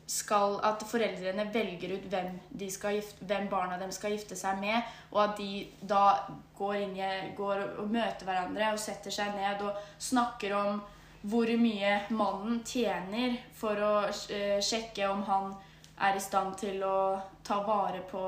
skal 0.06 0.58
At 0.62 0.82
foreldrene 0.84 1.46
velger 1.52 1.94
ut 1.96 2.02
hvem, 2.12 2.34
gifte, 2.58 3.24
hvem 3.24 3.48
barna 3.48 3.78
dem 3.80 3.92
skal 3.92 4.12
gifte 4.12 4.36
seg 4.36 4.58
med, 4.60 4.82
og 5.12 5.22
at 5.22 5.38
de 5.38 5.66
da 5.80 6.02
går, 6.58 6.74
inn 6.74 6.98
går 7.36 7.62
og 7.80 7.88
møter 7.88 8.28
hverandre 8.28 8.72
og 8.74 8.82
setter 8.82 9.14
seg 9.14 9.32
ned 9.32 9.62
og 9.64 9.78
snakker 9.98 10.52
om 10.58 10.82
hvor 11.24 11.48
mye 11.56 11.94
mannen 12.12 12.60
tjener 12.68 13.38
for 13.56 13.80
å 13.80 13.94
eh, 14.28 14.60
sjekke 14.60 15.08
om 15.08 15.22
han 15.24 15.54
er 16.04 16.18
i 16.18 16.20
stand 16.20 16.58
til 16.60 16.84
å 16.84 17.16
ta 17.46 17.62
vare 17.64 18.02
på 18.10 18.24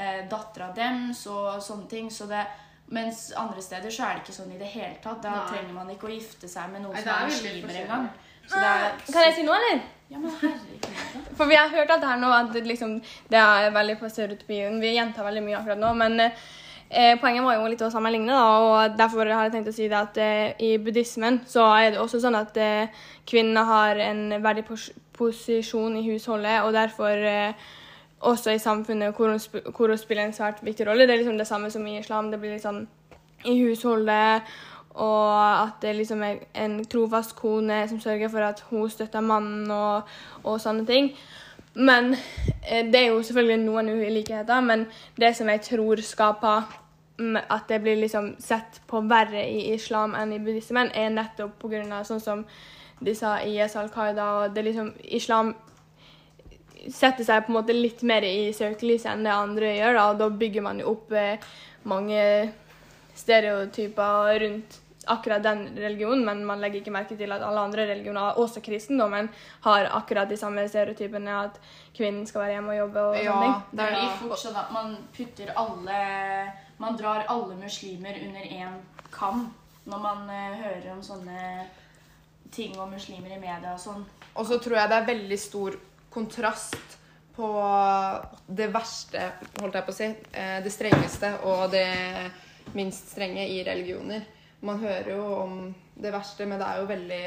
eh, 0.00 0.24
dattera 0.30 0.70
deres 0.76 1.22
og 1.30 1.60
sånne 1.62 1.88
ting. 1.90 2.10
Så 2.12 2.26
det, 2.30 2.42
mens 2.96 3.28
andre 3.38 3.62
steder 3.62 3.92
så 3.94 4.08
er 4.08 4.18
det 4.18 4.24
ikke 4.24 4.38
sånn 4.40 4.56
i 4.56 4.58
det 4.60 4.72
hele 4.72 4.96
tatt. 5.04 5.20
Da 5.22 5.36
Nei. 5.36 5.46
trenger 5.52 5.76
man 5.76 5.92
ikke 5.94 6.08
å 6.08 6.14
gifte 6.14 6.50
seg 6.50 6.72
med 6.72 6.86
noen 6.86 6.96
Nei, 6.96 7.04
som 7.04 7.12
det 7.12 7.16
er 7.16 7.24
er 7.24 7.32
muslimer 7.36 7.80
engang. 7.84 8.10
Er 8.50 8.94
Kan 9.06 9.26
jeg 9.28 9.34
si 9.36 9.42
noe, 9.46 9.58
eller? 9.60 9.82
Ja, 10.10 10.18
men 10.18 10.32
herregud. 10.40 10.86
For 11.38 11.46
vi 11.46 11.54
har 11.54 11.68
hørt 11.70 11.90
alt 11.94 12.02
det 12.02 12.08
her 12.10 12.18
nå, 12.18 12.30
at 12.34 12.48
det 12.56 12.64
liksom, 12.66 12.96
det 13.30 13.38
er 13.38 13.70
veldig 13.76 13.94
på 14.00 14.08
stereotypien. 14.10 14.80
Vi 14.82 14.96
gjentar 14.96 15.28
veldig 15.28 15.44
mye 15.44 15.60
akkurat 15.60 15.78
nå, 15.78 15.92
men 16.00 16.18
eh, 16.24 17.14
poenget 17.20 17.46
var 17.46 17.60
jo 17.60 17.68
litt 17.70 17.84
å 17.86 17.92
sammenligne, 17.92 18.34
da, 18.34 18.48
og 18.64 18.96
derfor 18.98 19.30
har 19.30 19.46
jeg 19.46 19.54
tenkt 19.54 19.70
å 19.70 19.76
si 19.76 19.86
det 19.86 20.00
at 20.00 20.18
eh, 20.18 20.56
i 20.66 20.72
buddhismen 20.82 21.38
så 21.46 21.68
er 21.76 21.92
det 21.94 22.02
også 22.02 22.24
sånn 22.24 22.40
at 22.40 22.58
eh, 22.58 23.04
kvinner 23.30 23.70
har 23.70 24.02
en 24.10 24.24
verdig 24.42 24.66
pos 24.66 24.90
posisjon 25.20 25.98
i 26.00 26.06
husholdet, 26.08 26.62
og 26.64 26.72
derfor 26.74 27.26
eh, 27.28 27.70
også 28.20 28.50
i 28.50 28.58
samfunnet 28.58 29.16
hvor 29.16 29.30
hun, 29.30 29.40
hvor 29.76 29.88
hun 29.88 29.98
spiller 29.98 30.24
en 30.24 30.32
svært 30.32 30.60
viktig 30.62 30.86
rolle. 30.86 31.06
Det 31.06 31.14
er 31.14 31.22
liksom 31.22 31.38
det 31.38 31.46
samme 31.46 31.70
som 31.70 31.86
i 31.86 31.98
islam. 31.98 32.30
Det 32.30 32.40
blir 32.40 32.58
sånn 32.60 32.86
i 33.48 33.56
husholdet, 33.62 34.42
og 35.00 35.62
at 35.62 35.78
det 35.82 35.94
liksom 35.96 36.22
er 36.22 36.42
en 36.54 36.80
trofast 36.84 37.36
kone 37.36 37.86
som 37.88 38.00
sørger 38.00 38.28
for 38.28 38.44
at 38.44 38.60
hun 38.70 38.90
støtter 38.90 39.24
mannen 39.24 39.70
og, 39.70 40.02
og 40.44 40.60
sånne 40.60 40.84
ting. 40.86 41.14
Men 41.74 42.12
eh, 42.68 42.84
det 42.92 43.00
er 43.00 43.06
jo 43.06 43.22
selvfølgelig 43.22 43.64
noen 43.64 43.88
ulikheter, 43.88 44.60
men 44.60 44.86
det 45.16 45.36
som 45.36 45.48
jeg 45.48 45.62
tror 45.70 46.02
skaper 46.04 46.68
at 47.20 47.68
det 47.68 47.80
blir 47.82 47.96
liksom 48.00 48.34
sett 48.40 48.80
på 48.88 49.02
verre 49.04 49.42
i 49.44 49.74
islam 49.74 50.14
enn 50.16 50.32
i 50.32 50.38
buddhismen, 50.40 50.90
er 50.94 51.10
nettopp 51.12 51.58
pga. 51.60 52.04
sånn 52.04 52.20
som 52.20 52.44
de 53.00 53.14
sa 53.14 53.38
IS 53.44 53.76
Al 53.76 53.90
Qaida, 53.92 54.24
og 54.24 54.54
det 54.54 54.64
liksom 54.64 54.92
Islam 55.04 55.54
setter 56.88 57.26
seg 57.26 57.44
på 57.44 57.52
en 57.52 57.58
måte 57.58 57.76
litt 57.76 58.02
mer 58.06 58.24
i 58.24 58.52
søkelyset 58.56 59.12
enn 59.12 59.26
det 59.26 59.34
andre 59.34 59.74
gjør, 59.76 59.98
da, 59.98 60.06
da 60.22 60.30
bygger 60.42 60.64
man 60.64 60.80
jo 60.80 60.94
opp 60.94 61.12
eh, 61.12 61.50
mange 61.88 62.22
stereotyper 63.18 64.40
rundt 64.44 64.78
akkurat 65.10 65.42
den 65.42 65.64
religionen, 65.76 66.24
men 66.24 66.42
man 66.46 66.60
legger 66.60 66.80
ikke 66.80 66.92
merke 66.94 67.16
til 67.18 67.32
at 67.32 67.42
alle 67.42 67.62
andre 67.66 67.86
religioner, 67.88 68.36
også 68.38 68.60
kristendommen, 68.62 69.30
har 69.64 69.88
akkurat 69.96 70.28
de 70.30 70.36
samme 70.36 70.66
stereotypene 70.68 71.36
at 71.46 71.56
kvinnen 71.96 72.26
skal 72.28 72.44
være 72.44 72.58
hjemme 72.58 72.74
og 72.74 72.78
jobbe 72.78 73.04
og 73.08 73.16
Ja, 73.16 73.32
sånne 73.32 73.46
ting. 73.46 73.78
Det 73.80 73.88
blir 73.94 74.18
fort 74.20 74.42
sånn 74.44 74.58
at 74.60 74.74
man 74.74 74.98
putter 75.16 75.54
alle 75.56 76.02
Man 76.80 76.96
drar 76.96 77.26
alle 77.28 77.58
muslimer 77.60 78.16
under 78.24 78.40
én 78.40 78.76
kam 79.12 79.50
når 79.84 79.98
man 80.00 80.30
eh, 80.32 80.60
hører 80.62 80.92
om 80.94 81.02
sånne 81.02 81.66
ting 82.50 82.78
om 82.80 82.90
muslimer 82.90 83.34
i 83.34 83.40
media 83.40 83.74
og 83.74 83.80
sånn. 83.80 84.06
Og 84.34 84.46
så 84.46 84.58
tror 84.62 84.78
jeg 84.78 84.90
det 84.90 84.96
er 84.96 85.08
veldig 85.10 85.38
stor 85.38 85.76
kontrast 86.10 86.98
på 87.36 87.50
det 88.46 88.68
verste, 88.74 89.30
holdt 89.60 89.78
jeg 89.78 89.86
på 89.86 89.94
å 89.94 89.96
si, 89.96 90.08
eh, 90.32 90.58
det 90.64 90.72
strengeste 90.74 91.32
og 91.48 91.70
det 91.72 91.86
minst 92.76 93.14
strenge 93.14 93.46
i 93.48 93.62
religioner. 93.64 94.26
Man 94.60 94.82
hører 94.82 95.14
jo 95.14 95.24
om 95.38 95.54
det 95.94 96.12
verste, 96.12 96.46
men 96.46 96.60
det 96.60 96.68
er 96.68 96.80
jo 96.82 96.90
veldig 96.90 97.24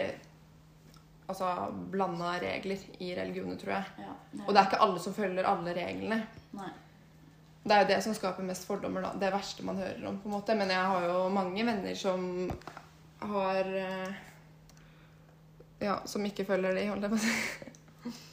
altså, 1.28 1.50
blanda 1.92 2.36
regler 2.42 2.84
i 3.00 3.14
religioner, 3.18 3.58
tror 3.58 3.76
jeg. 3.78 4.06
Ja, 4.06 4.16
det, 4.32 4.44
Og 4.46 4.54
det 4.54 4.62
er 4.62 4.70
ikke 4.70 4.82
alle 4.86 5.04
som 5.04 5.16
følger 5.18 5.50
alle 5.50 5.76
reglene. 5.78 6.20
Nei. 6.60 6.72
Det 7.64 7.72
er 7.72 7.86
jo 7.86 7.92
det 7.94 8.02
som 8.04 8.16
skaper 8.16 8.44
mest 8.44 8.68
fordommer, 8.68 9.06
da. 9.06 9.14
Det 9.20 9.32
verste 9.32 9.64
man 9.64 9.80
hører 9.80 10.04
om, 10.10 10.20
på 10.20 10.28
en 10.28 10.36
måte. 10.36 10.56
Men 10.60 10.72
jeg 10.74 10.90
har 10.92 11.08
jo 11.08 11.20
mange 11.32 11.66
venner 11.66 11.96
som 11.96 12.26
har 13.24 13.76
eh, 13.80 14.22
Ja, 15.84 15.98
som 16.08 16.26
ikke 16.28 16.46
følger 16.48 16.76
de, 16.76 16.90
holdt 16.92 17.08
jeg 17.08 17.16
på 17.16 17.20
å 17.20 17.24
si. 17.24 18.20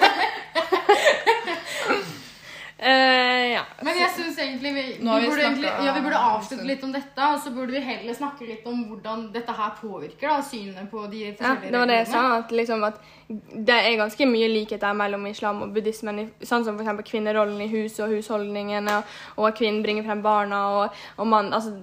ja. 3.61 3.85
Men 3.85 3.97
jeg 3.99 4.11
syns 4.15 4.39
egentlig 4.41 4.73
vi, 4.75 4.83
vi, 4.97 5.05
vi 5.05 5.29
burde 5.29 5.45
egentlig, 5.45 5.69
ja, 5.85 5.93
vi 5.95 6.03
burde 6.05 6.21
avslutte 6.31 6.67
litt 6.67 6.83
om 6.85 6.91
dette, 6.95 7.27
og 7.27 7.39
så 7.43 7.53
burde 7.55 7.75
vi 7.75 7.81
heller 7.85 8.17
snakke 8.17 8.47
litt 8.49 8.67
om 8.69 8.83
hvordan 8.89 9.27
dette 9.35 9.55
her 9.57 9.73
påvirker 9.79 10.27
da, 10.27 10.37
synet 10.45 10.89
på 10.91 11.05
de 11.11 11.23
Ja, 11.29 11.55
det 11.63 11.73
var 11.75 11.89
det 11.89 11.99
jeg 12.01 12.11
sa. 12.11 12.23
At, 12.41 12.53
liksom, 12.55 12.85
at 12.87 13.01
det 13.69 13.77
er 13.77 13.99
ganske 13.99 14.27
mye 14.27 14.49
likheter 14.51 14.95
mellom 14.97 15.27
islam 15.29 15.61
og 15.65 15.75
buddhismen. 15.75 16.23
Sånn 16.43 16.65
som 16.67 16.79
f.eks. 16.79 17.03
kvinnerollen 17.11 17.61
i 17.63 17.69
huset 17.71 18.05
og 18.07 18.15
husholdningene, 18.15 19.01
og 19.37 19.51
at 19.51 19.59
kvinnen 19.59 19.83
bringer 19.85 20.07
frem 20.07 20.23
barna, 20.25 20.63
og, 20.77 21.03
og 21.17 21.29
man, 21.31 21.53
altså, 21.53 21.75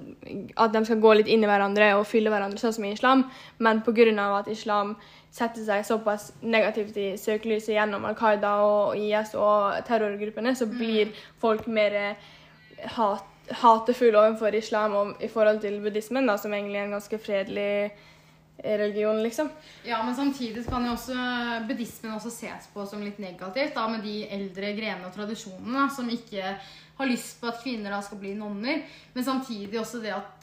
At 0.56 0.74
de 0.74 0.84
skal 0.84 1.00
gå 1.00 1.14
litt 1.20 1.30
inn 1.30 1.44
i 1.44 1.48
hverandre 1.48 1.94
og 1.98 2.06
fylle 2.08 2.32
hverandre, 2.32 2.60
sånn 2.60 2.74
som 2.76 2.84
i 2.84 2.92
islam. 2.96 3.28
Men 3.58 3.82
pga. 3.86 4.08
at 4.38 4.48
islam 4.50 4.96
setter 5.38 5.62
seg 5.64 5.84
såpass 5.86 6.30
negativt 6.40 6.96
i 6.98 7.08
søkelyset 7.20 7.74
gjennom 7.74 8.06
Al 8.08 8.16
Qaida 8.18 8.54
og 8.64 8.96
IS 8.98 9.34
og 9.38 9.76
terrorgruppene, 9.86 10.54
så 10.56 10.66
blir 10.70 11.12
folk 11.42 11.67
mer 11.70 11.96
eh, 12.00 12.28
hat, 12.96 13.26
hatefulle 13.62 14.20
overfor 14.20 14.54
islam 14.58 14.96
og, 14.98 15.16
i 15.22 15.30
forhold 15.32 15.62
til 15.64 15.80
buddhismen, 15.84 16.28
da, 16.28 16.36
som 16.40 16.54
egentlig 16.54 16.80
er 16.82 16.88
en 16.88 16.96
ganske 16.98 17.20
fredelig 17.22 17.70
religion, 18.58 19.22
liksom. 19.22 19.50
Ja, 19.86 20.02
men 20.02 20.16
samtidig 20.16 20.64
kan 20.66 20.86
jo 20.86 20.96
også 20.96 21.14
buddhismen 21.68 22.16
også 22.16 22.32
ses 22.34 22.66
på 22.74 22.86
som 22.90 23.04
litt 23.04 23.20
negativt, 23.22 23.74
da, 23.76 23.86
med 23.90 24.02
de 24.02 24.24
eldre 24.34 24.72
grenene 24.74 25.06
og 25.06 25.14
tradisjonene 25.14 25.86
som 25.94 26.10
ikke 26.10 26.56
har 26.98 27.06
lyst 27.06 27.38
på 27.40 27.46
at 27.46 27.62
kvinner 27.62 27.94
da 27.94 28.00
skal 28.02 28.18
bli 28.18 28.34
nonner. 28.34 28.82
Men 29.14 29.24
samtidig 29.24 29.78
også 29.78 30.02
det 30.02 30.16
at 30.16 30.37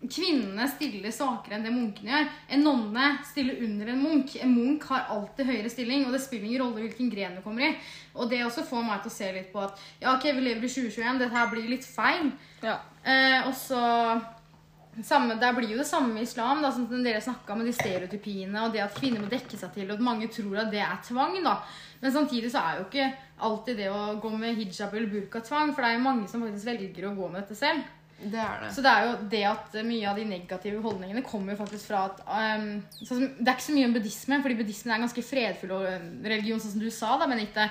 kvinnene 0.00 0.64
stiller 0.72 1.12
svakere 1.12 1.58
enn 1.58 1.66
det 1.66 1.72
munkene 1.74 2.14
gjør. 2.14 2.28
En 2.56 2.64
nonne 2.64 3.08
stiller 3.28 3.60
under 3.66 3.92
en 3.92 4.00
munk. 4.00 4.34
En 4.40 4.54
munk 4.54 4.86
har 4.88 5.10
alltid 5.12 5.50
høyere 5.50 5.72
stilling, 5.72 6.06
og 6.06 6.16
det 6.16 6.22
spiller 6.24 6.48
ingen 6.48 6.64
rolle 6.64 6.86
hvilken 6.86 7.12
gren 7.12 7.36
du 7.36 7.42
kommer 7.44 7.68
i. 7.68 7.70
Og 8.16 8.30
det 8.30 8.40
også 8.46 8.64
får 8.68 8.86
meg 8.86 9.02
til 9.04 9.12
å 9.12 9.18
se 9.18 9.30
litt 9.36 9.52
på 9.52 9.60
at 9.66 9.84
ja, 10.00 10.14
ok, 10.14 10.30
vi 10.32 10.46
lever 10.46 10.64
i 10.64 10.72
2021, 10.72 11.20
dette 11.20 11.36
her 11.36 11.52
blir 11.52 11.68
litt 11.68 11.84
feil. 11.84 12.32
Ja. 12.64 12.78
Eh, 13.04 13.44
og 13.44 13.52
så 13.56 13.84
samme, 15.04 15.36
det 15.40 15.52
blir 15.56 15.70
jo 15.70 15.78
det 15.78 15.88
samme 15.88 16.14
med 16.14 16.24
islam, 16.26 16.64
da, 16.64 16.72
som 16.72 16.88
dere 17.04 17.20
snakka 17.22 17.54
med 17.56 17.68
de 17.68 17.76
stereotypiene 17.76 18.64
og 18.64 18.74
det 18.74 18.82
at 18.84 18.96
kvinner 18.96 19.22
må 19.22 19.30
dekke 19.30 19.56
seg 19.60 19.72
til, 19.76 19.86
og 19.88 19.98
at 19.98 20.08
mange 20.08 20.32
tror 20.32 20.64
at 20.64 20.72
det 20.72 20.82
er 20.84 20.98
tvang. 21.06 21.38
da. 21.44 21.60
Men 22.00 22.12
samtidig 22.16 22.50
så 22.52 22.64
er 22.64 22.80
jo 22.80 22.88
ikke 22.88 23.12
alltid 23.46 23.84
det 23.84 23.92
å 23.92 24.16
gå 24.20 24.32
med 24.32 24.56
hijab 24.56 24.94
eller 24.94 25.12
burka 25.12 25.44
tvang, 25.44 25.74
for 25.74 25.84
det 25.84 25.92
er 25.92 25.98
jo 25.98 26.08
mange 26.08 26.28
som 26.28 26.44
faktisk 26.44 26.72
velger 26.72 27.08
å 27.08 27.16
gå 27.16 27.28
med 27.28 27.42
dette 27.42 27.58
selv. 27.58 27.84
Det 28.20 28.40
er 28.40 28.60
det. 28.60 28.70
Så 28.76 28.82
det 28.84 28.90
er 28.92 29.06
jo 29.06 29.12
det 29.32 29.42
at 29.48 29.76
mye 29.86 30.08
av 30.10 30.18
de 30.20 30.26
negative 30.28 30.82
holdningene 30.84 31.22
kommer 31.24 31.56
faktisk 31.56 31.88
fra 31.88 32.02
at 32.10 32.20
um, 32.60 32.68
sånn 32.98 33.30
Det 33.38 33.46
er 33.46 33.54
ikke 33.54 33.68
så 33.70 33.76
mye 33.78 33.88
om 33.88 33.96
buddhisme, 33.96 34.40
fordi 34.44 34.58
buddhismen 34.58 34.92
er 34.92 35.00
en 35.00 35.06
ganske 35.06 35.24
fredfull 35.24 35.72
religion, 36.26 36.60
sånn 36.60 36.74
som 36.76 36.84
du 36.84 36.90
sa, 36.92 37.14
da, 37.20 37.28
Benite. 37.30 37.70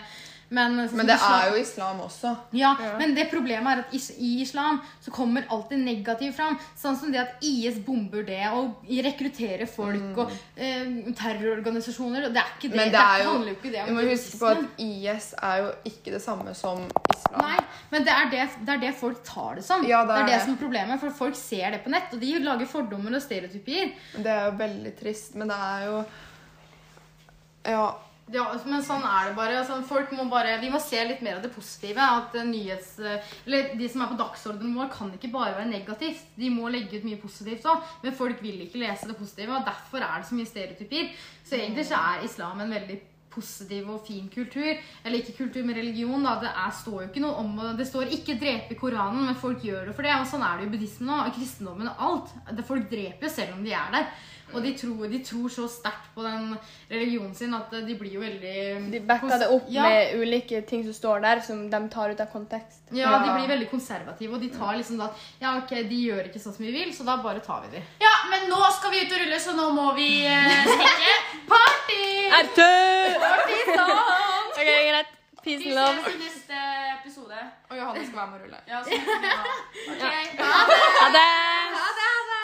Men, 0.51 0.79
sånn 0.89 0.97
Men 0.97 1.05
det 1.05 1.15
islam- 1.19 1.41
er 1.43 1.49
jo 1.51 1.57
islam 1.61 1.99
også. 2.01 2.29
ja, 2.57 2.71
men 2.97 3.11
det 3.13 3.27
problemet 3.29 3.69
er 3.69 3.81
at 3.83 3.91
is 3.93 4.07
i 4.17 4.41
islam 4.41 4.79
så 4.99 5.11
kommer 5.13 5.45
alt 5.53 5.69
det 5.69 5.77
negative 5.77 6.33
fram. 6.33 6.57
Sånn 6.75 6.97
som 6.97 7.11
det 7.13 7.19
at 7.21 7.43
IS 7.45 7.77
bomber 7.85 8.23
det 8.25 8.47
og 8.49 8.81
rekrutterer 8.89 9.67
folk 9.69 10.17
og 10.17 10.31
eh, 10.57 10.89
terrororganisasjoner. 11.19 12.25
og 12.25 12.33
Det 12.33 12.41
er 12.41 12.49
ikke 12.57 12.71
det. 12.71 12.73
Mm. 12.73 12.77
Men 12.79 12.89
det 12.89 12.97
det 12.97 13.03
er 13.05 13.23
jo 13.27 13.53
ikke 13.53 13.71
det 13.75 13.85
Vi 13.85 13.93
må 13.93 14.07
huske 14.09 14.39
på 14.41 14.49
at. 14.55 14.65
IS 14.79 15.29
er 15.37 15.57
jo 15.61 15.69
ikke 15.91 16.11
det 16.17 16.21
samme 16.25 16.55
som 16.55 16.81
islam. 17.13 17.39
Nei, 17.45 17.59
men 17.91 18.03
det 18.09 18.13
er 18.17 18.29
det, 18.33 18.49
det 18.65 18.73
er 18.73 18.83
det 18.87 18.93
folk 18.95 19.21
tar 19.23 19.55
det 19.61 19.63
som. 19.69 19.85
Ja, 19.85 20.01
det 20.01 20.07
det, 20.09 20.17
er 20.17 20.23
er 20.23 20.25
det 20.31 20.33
det. 20.39 20.41
som 20.47 20.53
er 20.57 20.61
problemet, 20.65 20.99
for 20.99 21.09
folk 21.21 21.35
ser 21.35 21.71
det 21.77 21.83
på 21.85 21.93
nett, 21.93 22.09
og 22.13 22.19
de 22.25 22.33
lager 22.39 22.65
fordommer 22.65 23.13
og 23.15 23.21
stereotypier. 23.21 23.93
Det 24.17 24.25
er 24.33 24.45
jo 24.49 24.57
veldig 24.65 24.97
trist, 24.99 25.35
men 25.35 25.47
det 25.53 25.57
er 25.61 25.85
jo 25.91 26.03
Ja. 27.69 27.91
Ja, 28.29 28.45
men 28.69 28.83
sånn 28.85 29.05
er 29.07 29.29
det 29.29 29.35
bare. 29.37 29.57
Altså, 29.61 29.79
folk 29.89 30.11
må 30.13 30.27
bare. 30.29 30.57
Vi 30.61 30.69
må 30.69 30.81
se 30.83 30.99
litt 31.07 31.23
mer 31.25 31.39
av 31.39 31.45
det 31.45 31.51
positive. 31.53 32.05
At 32.19 32.35
eh, 32.37 32.45
nyhets... 32.45 32.91
Eller 33.45 33.73
de 33.79 33.89
som 33.89 34.03
er 34.05 34.11
på 34.11 34.19
dagsordenen 34.19 34.75
vår, 34.77 34.91
kan 34.93 35.09
ikke 35.15 35.31
bare 35.33 35.55
være 35.57 35.71
negativt. 35.71 36.27
De 36.37 36.51
må 36.53 36.69
legge 36.69 36.99
ut 36.99 37.07
mye 37.07 37.21
positivt 37.21 37.65
òg. 37.69 37.85
Men 38.03 38.17
folk 38.17 38.43
vil 38.45 38.65
ikke 38.67 38.81
lese 38.83 39.09
det 39.09 39.17
positive, 39.17 39.57
og 39.57 39.65
derfor 39.65 40.05
er 40.05 40.19
det 40.19 40.29
så 40.29 40.37
mye 40.37 40.51
stereotypier. 40.51 41.13
Så 41.45 41.57
egentlig 41.57 41.87
så 41.89 41.97
er 41.97 42.27
islam 42.27 42.61
en 42.61 42.77
veldig 42.77 42.99
positiv 43.31 43.89
og 43.89 44.01
fin 44.07 44.29
kultur. 44.33 44.71
Eller 45.05 45.19
ikke 45.19 45.37
kultur, 45.43 45.63
men 45.65 45.75
religion. 45.75 46.23
da, 46.23 46.35
Det 46.39 46.49
er, 46.49 46.71
står 46.71 47.01
jo 47.03 47.07
ikke 47.09 47.21
noe 47.21 47.35
om 47.43 47.77
Det 47.77 47.87
står 47.87 48.09
ikke 48.17 48.39
'drepe 48.39 48.75
Koranen', 48.79 49.25
men 49.25 49.35
folk 49.35 49.61
gjør 49.63 49.85
det 49.87 49.95
for 49.95 50.01
det. 50.03 50.15
Og 50.19 50.27
sånn 50.27 50.43
er 50.43 50.57
det 50.57 50.65
jo 50.65 50.69
i 50.69 50.77
buddhismen 50.77 51.09
og 51.19 51.33
kristendommen 51.35 51.87
og 51.87 51.95
alt. 51.99 52.29
Det, 52.57 52.65
folk 52.65 52.89
dreper 52.89 53.23
jo 53.27 53.29
selv 53.29 53.53
om 53.53 53.63
de 53.63 53.71
er 53.73 53.91
der. 53.91 54.05
Og 54.51 54.63
de 54.63 54.71
tror, 54.73 55.05
de 55.11 55.19
tror 55.23 55.47
så 55.53 55.67
sterkt 55.69 56.07
på 56.15 56.23
den 56.25 56.57
religionen 56.89 57.35
sin 57.35 57.53
at 57.53 57.69
de 57.69 57.93
blir 57.95 58.13
jo 58.15 58.19
veldig 58.23 58.91
De 58.91 58.99
backa 58.99 59.37
det 59.37 59.47
opp 59.47 59.67
Ja. 59.69 59.83
med 59.83 60.15
ulike 60.17 60.65
ting 60.65 60.83
som 60.83 60.93
står 60.93 61.21
der, 61.21 61.39
som 61.45 61.69
de 61.69 61.89
tar 61.89 62.09
ut 62.09 62.19
av 62.19 62.31
kontekst. 62.33 62.81
Ja, 62.91 63.11
Ja. 63.11 63.19
de 63.19 63.45
blir 63.45 63.47
veldig 63.55 63.69
konservative, 63.69 64.33
og 64.33 64.41
de 64.41 64.49
tar 64.49 64.73
liksom 64.77 64.97
da 64.97 65.11
Ja, 65.39 65.55
ok, 65.57 65.69
de 65.69 66.01
gjør 66.09 66.25
ikke 66.25 66.39
sånn 66.41 66.55
som 66.55 66.65
vi 66.65 66.71
vil, 66.71 66.89
så 66.91 67.05
da 67.05 67.17
bare 67.17 67.39
tar 67.45 67.61
vi 67.61 67.77
dem. 67.77 67.83
Ja, 68.01 68.15
men 68.31 68.49
nå 68.49 68.71
skal 68.71 68.89
vi 68.91 69.05
ut 69.05 69.11
og 69.13 69.19
rulle, 69.19 69.39
så 69.39 69.53
nå 69.55 69.69
må 69.71 69.95
vi 69.95 70.25
eh, 70.25 70.65
stikke. 70.65 71.13
Party! 71.47 71.78
Arthur! 72.37 73.15
OK, 74.57 74.69
greit. 74.89 75.09
Peace 75.43 75.65
and 75.65 75.75
love. 75.75 75.97
i 76.13 76.17
neste 76.17 76.55
episode. 76.99 77.37
Og 77.69 77.77
Johanne 77.77 78.05
skal 78.05 78.17
være 78.17 78.27
med 78.27 78.35
og 78.35 78.41
rulle. 78.43 78.57
Ja, 78.67 78.83
så, 78.83 78.89
ja. 78.91 79.37
Okay. 79.93 80.23
Ha 81.01 81.07
det! 81.17 81.58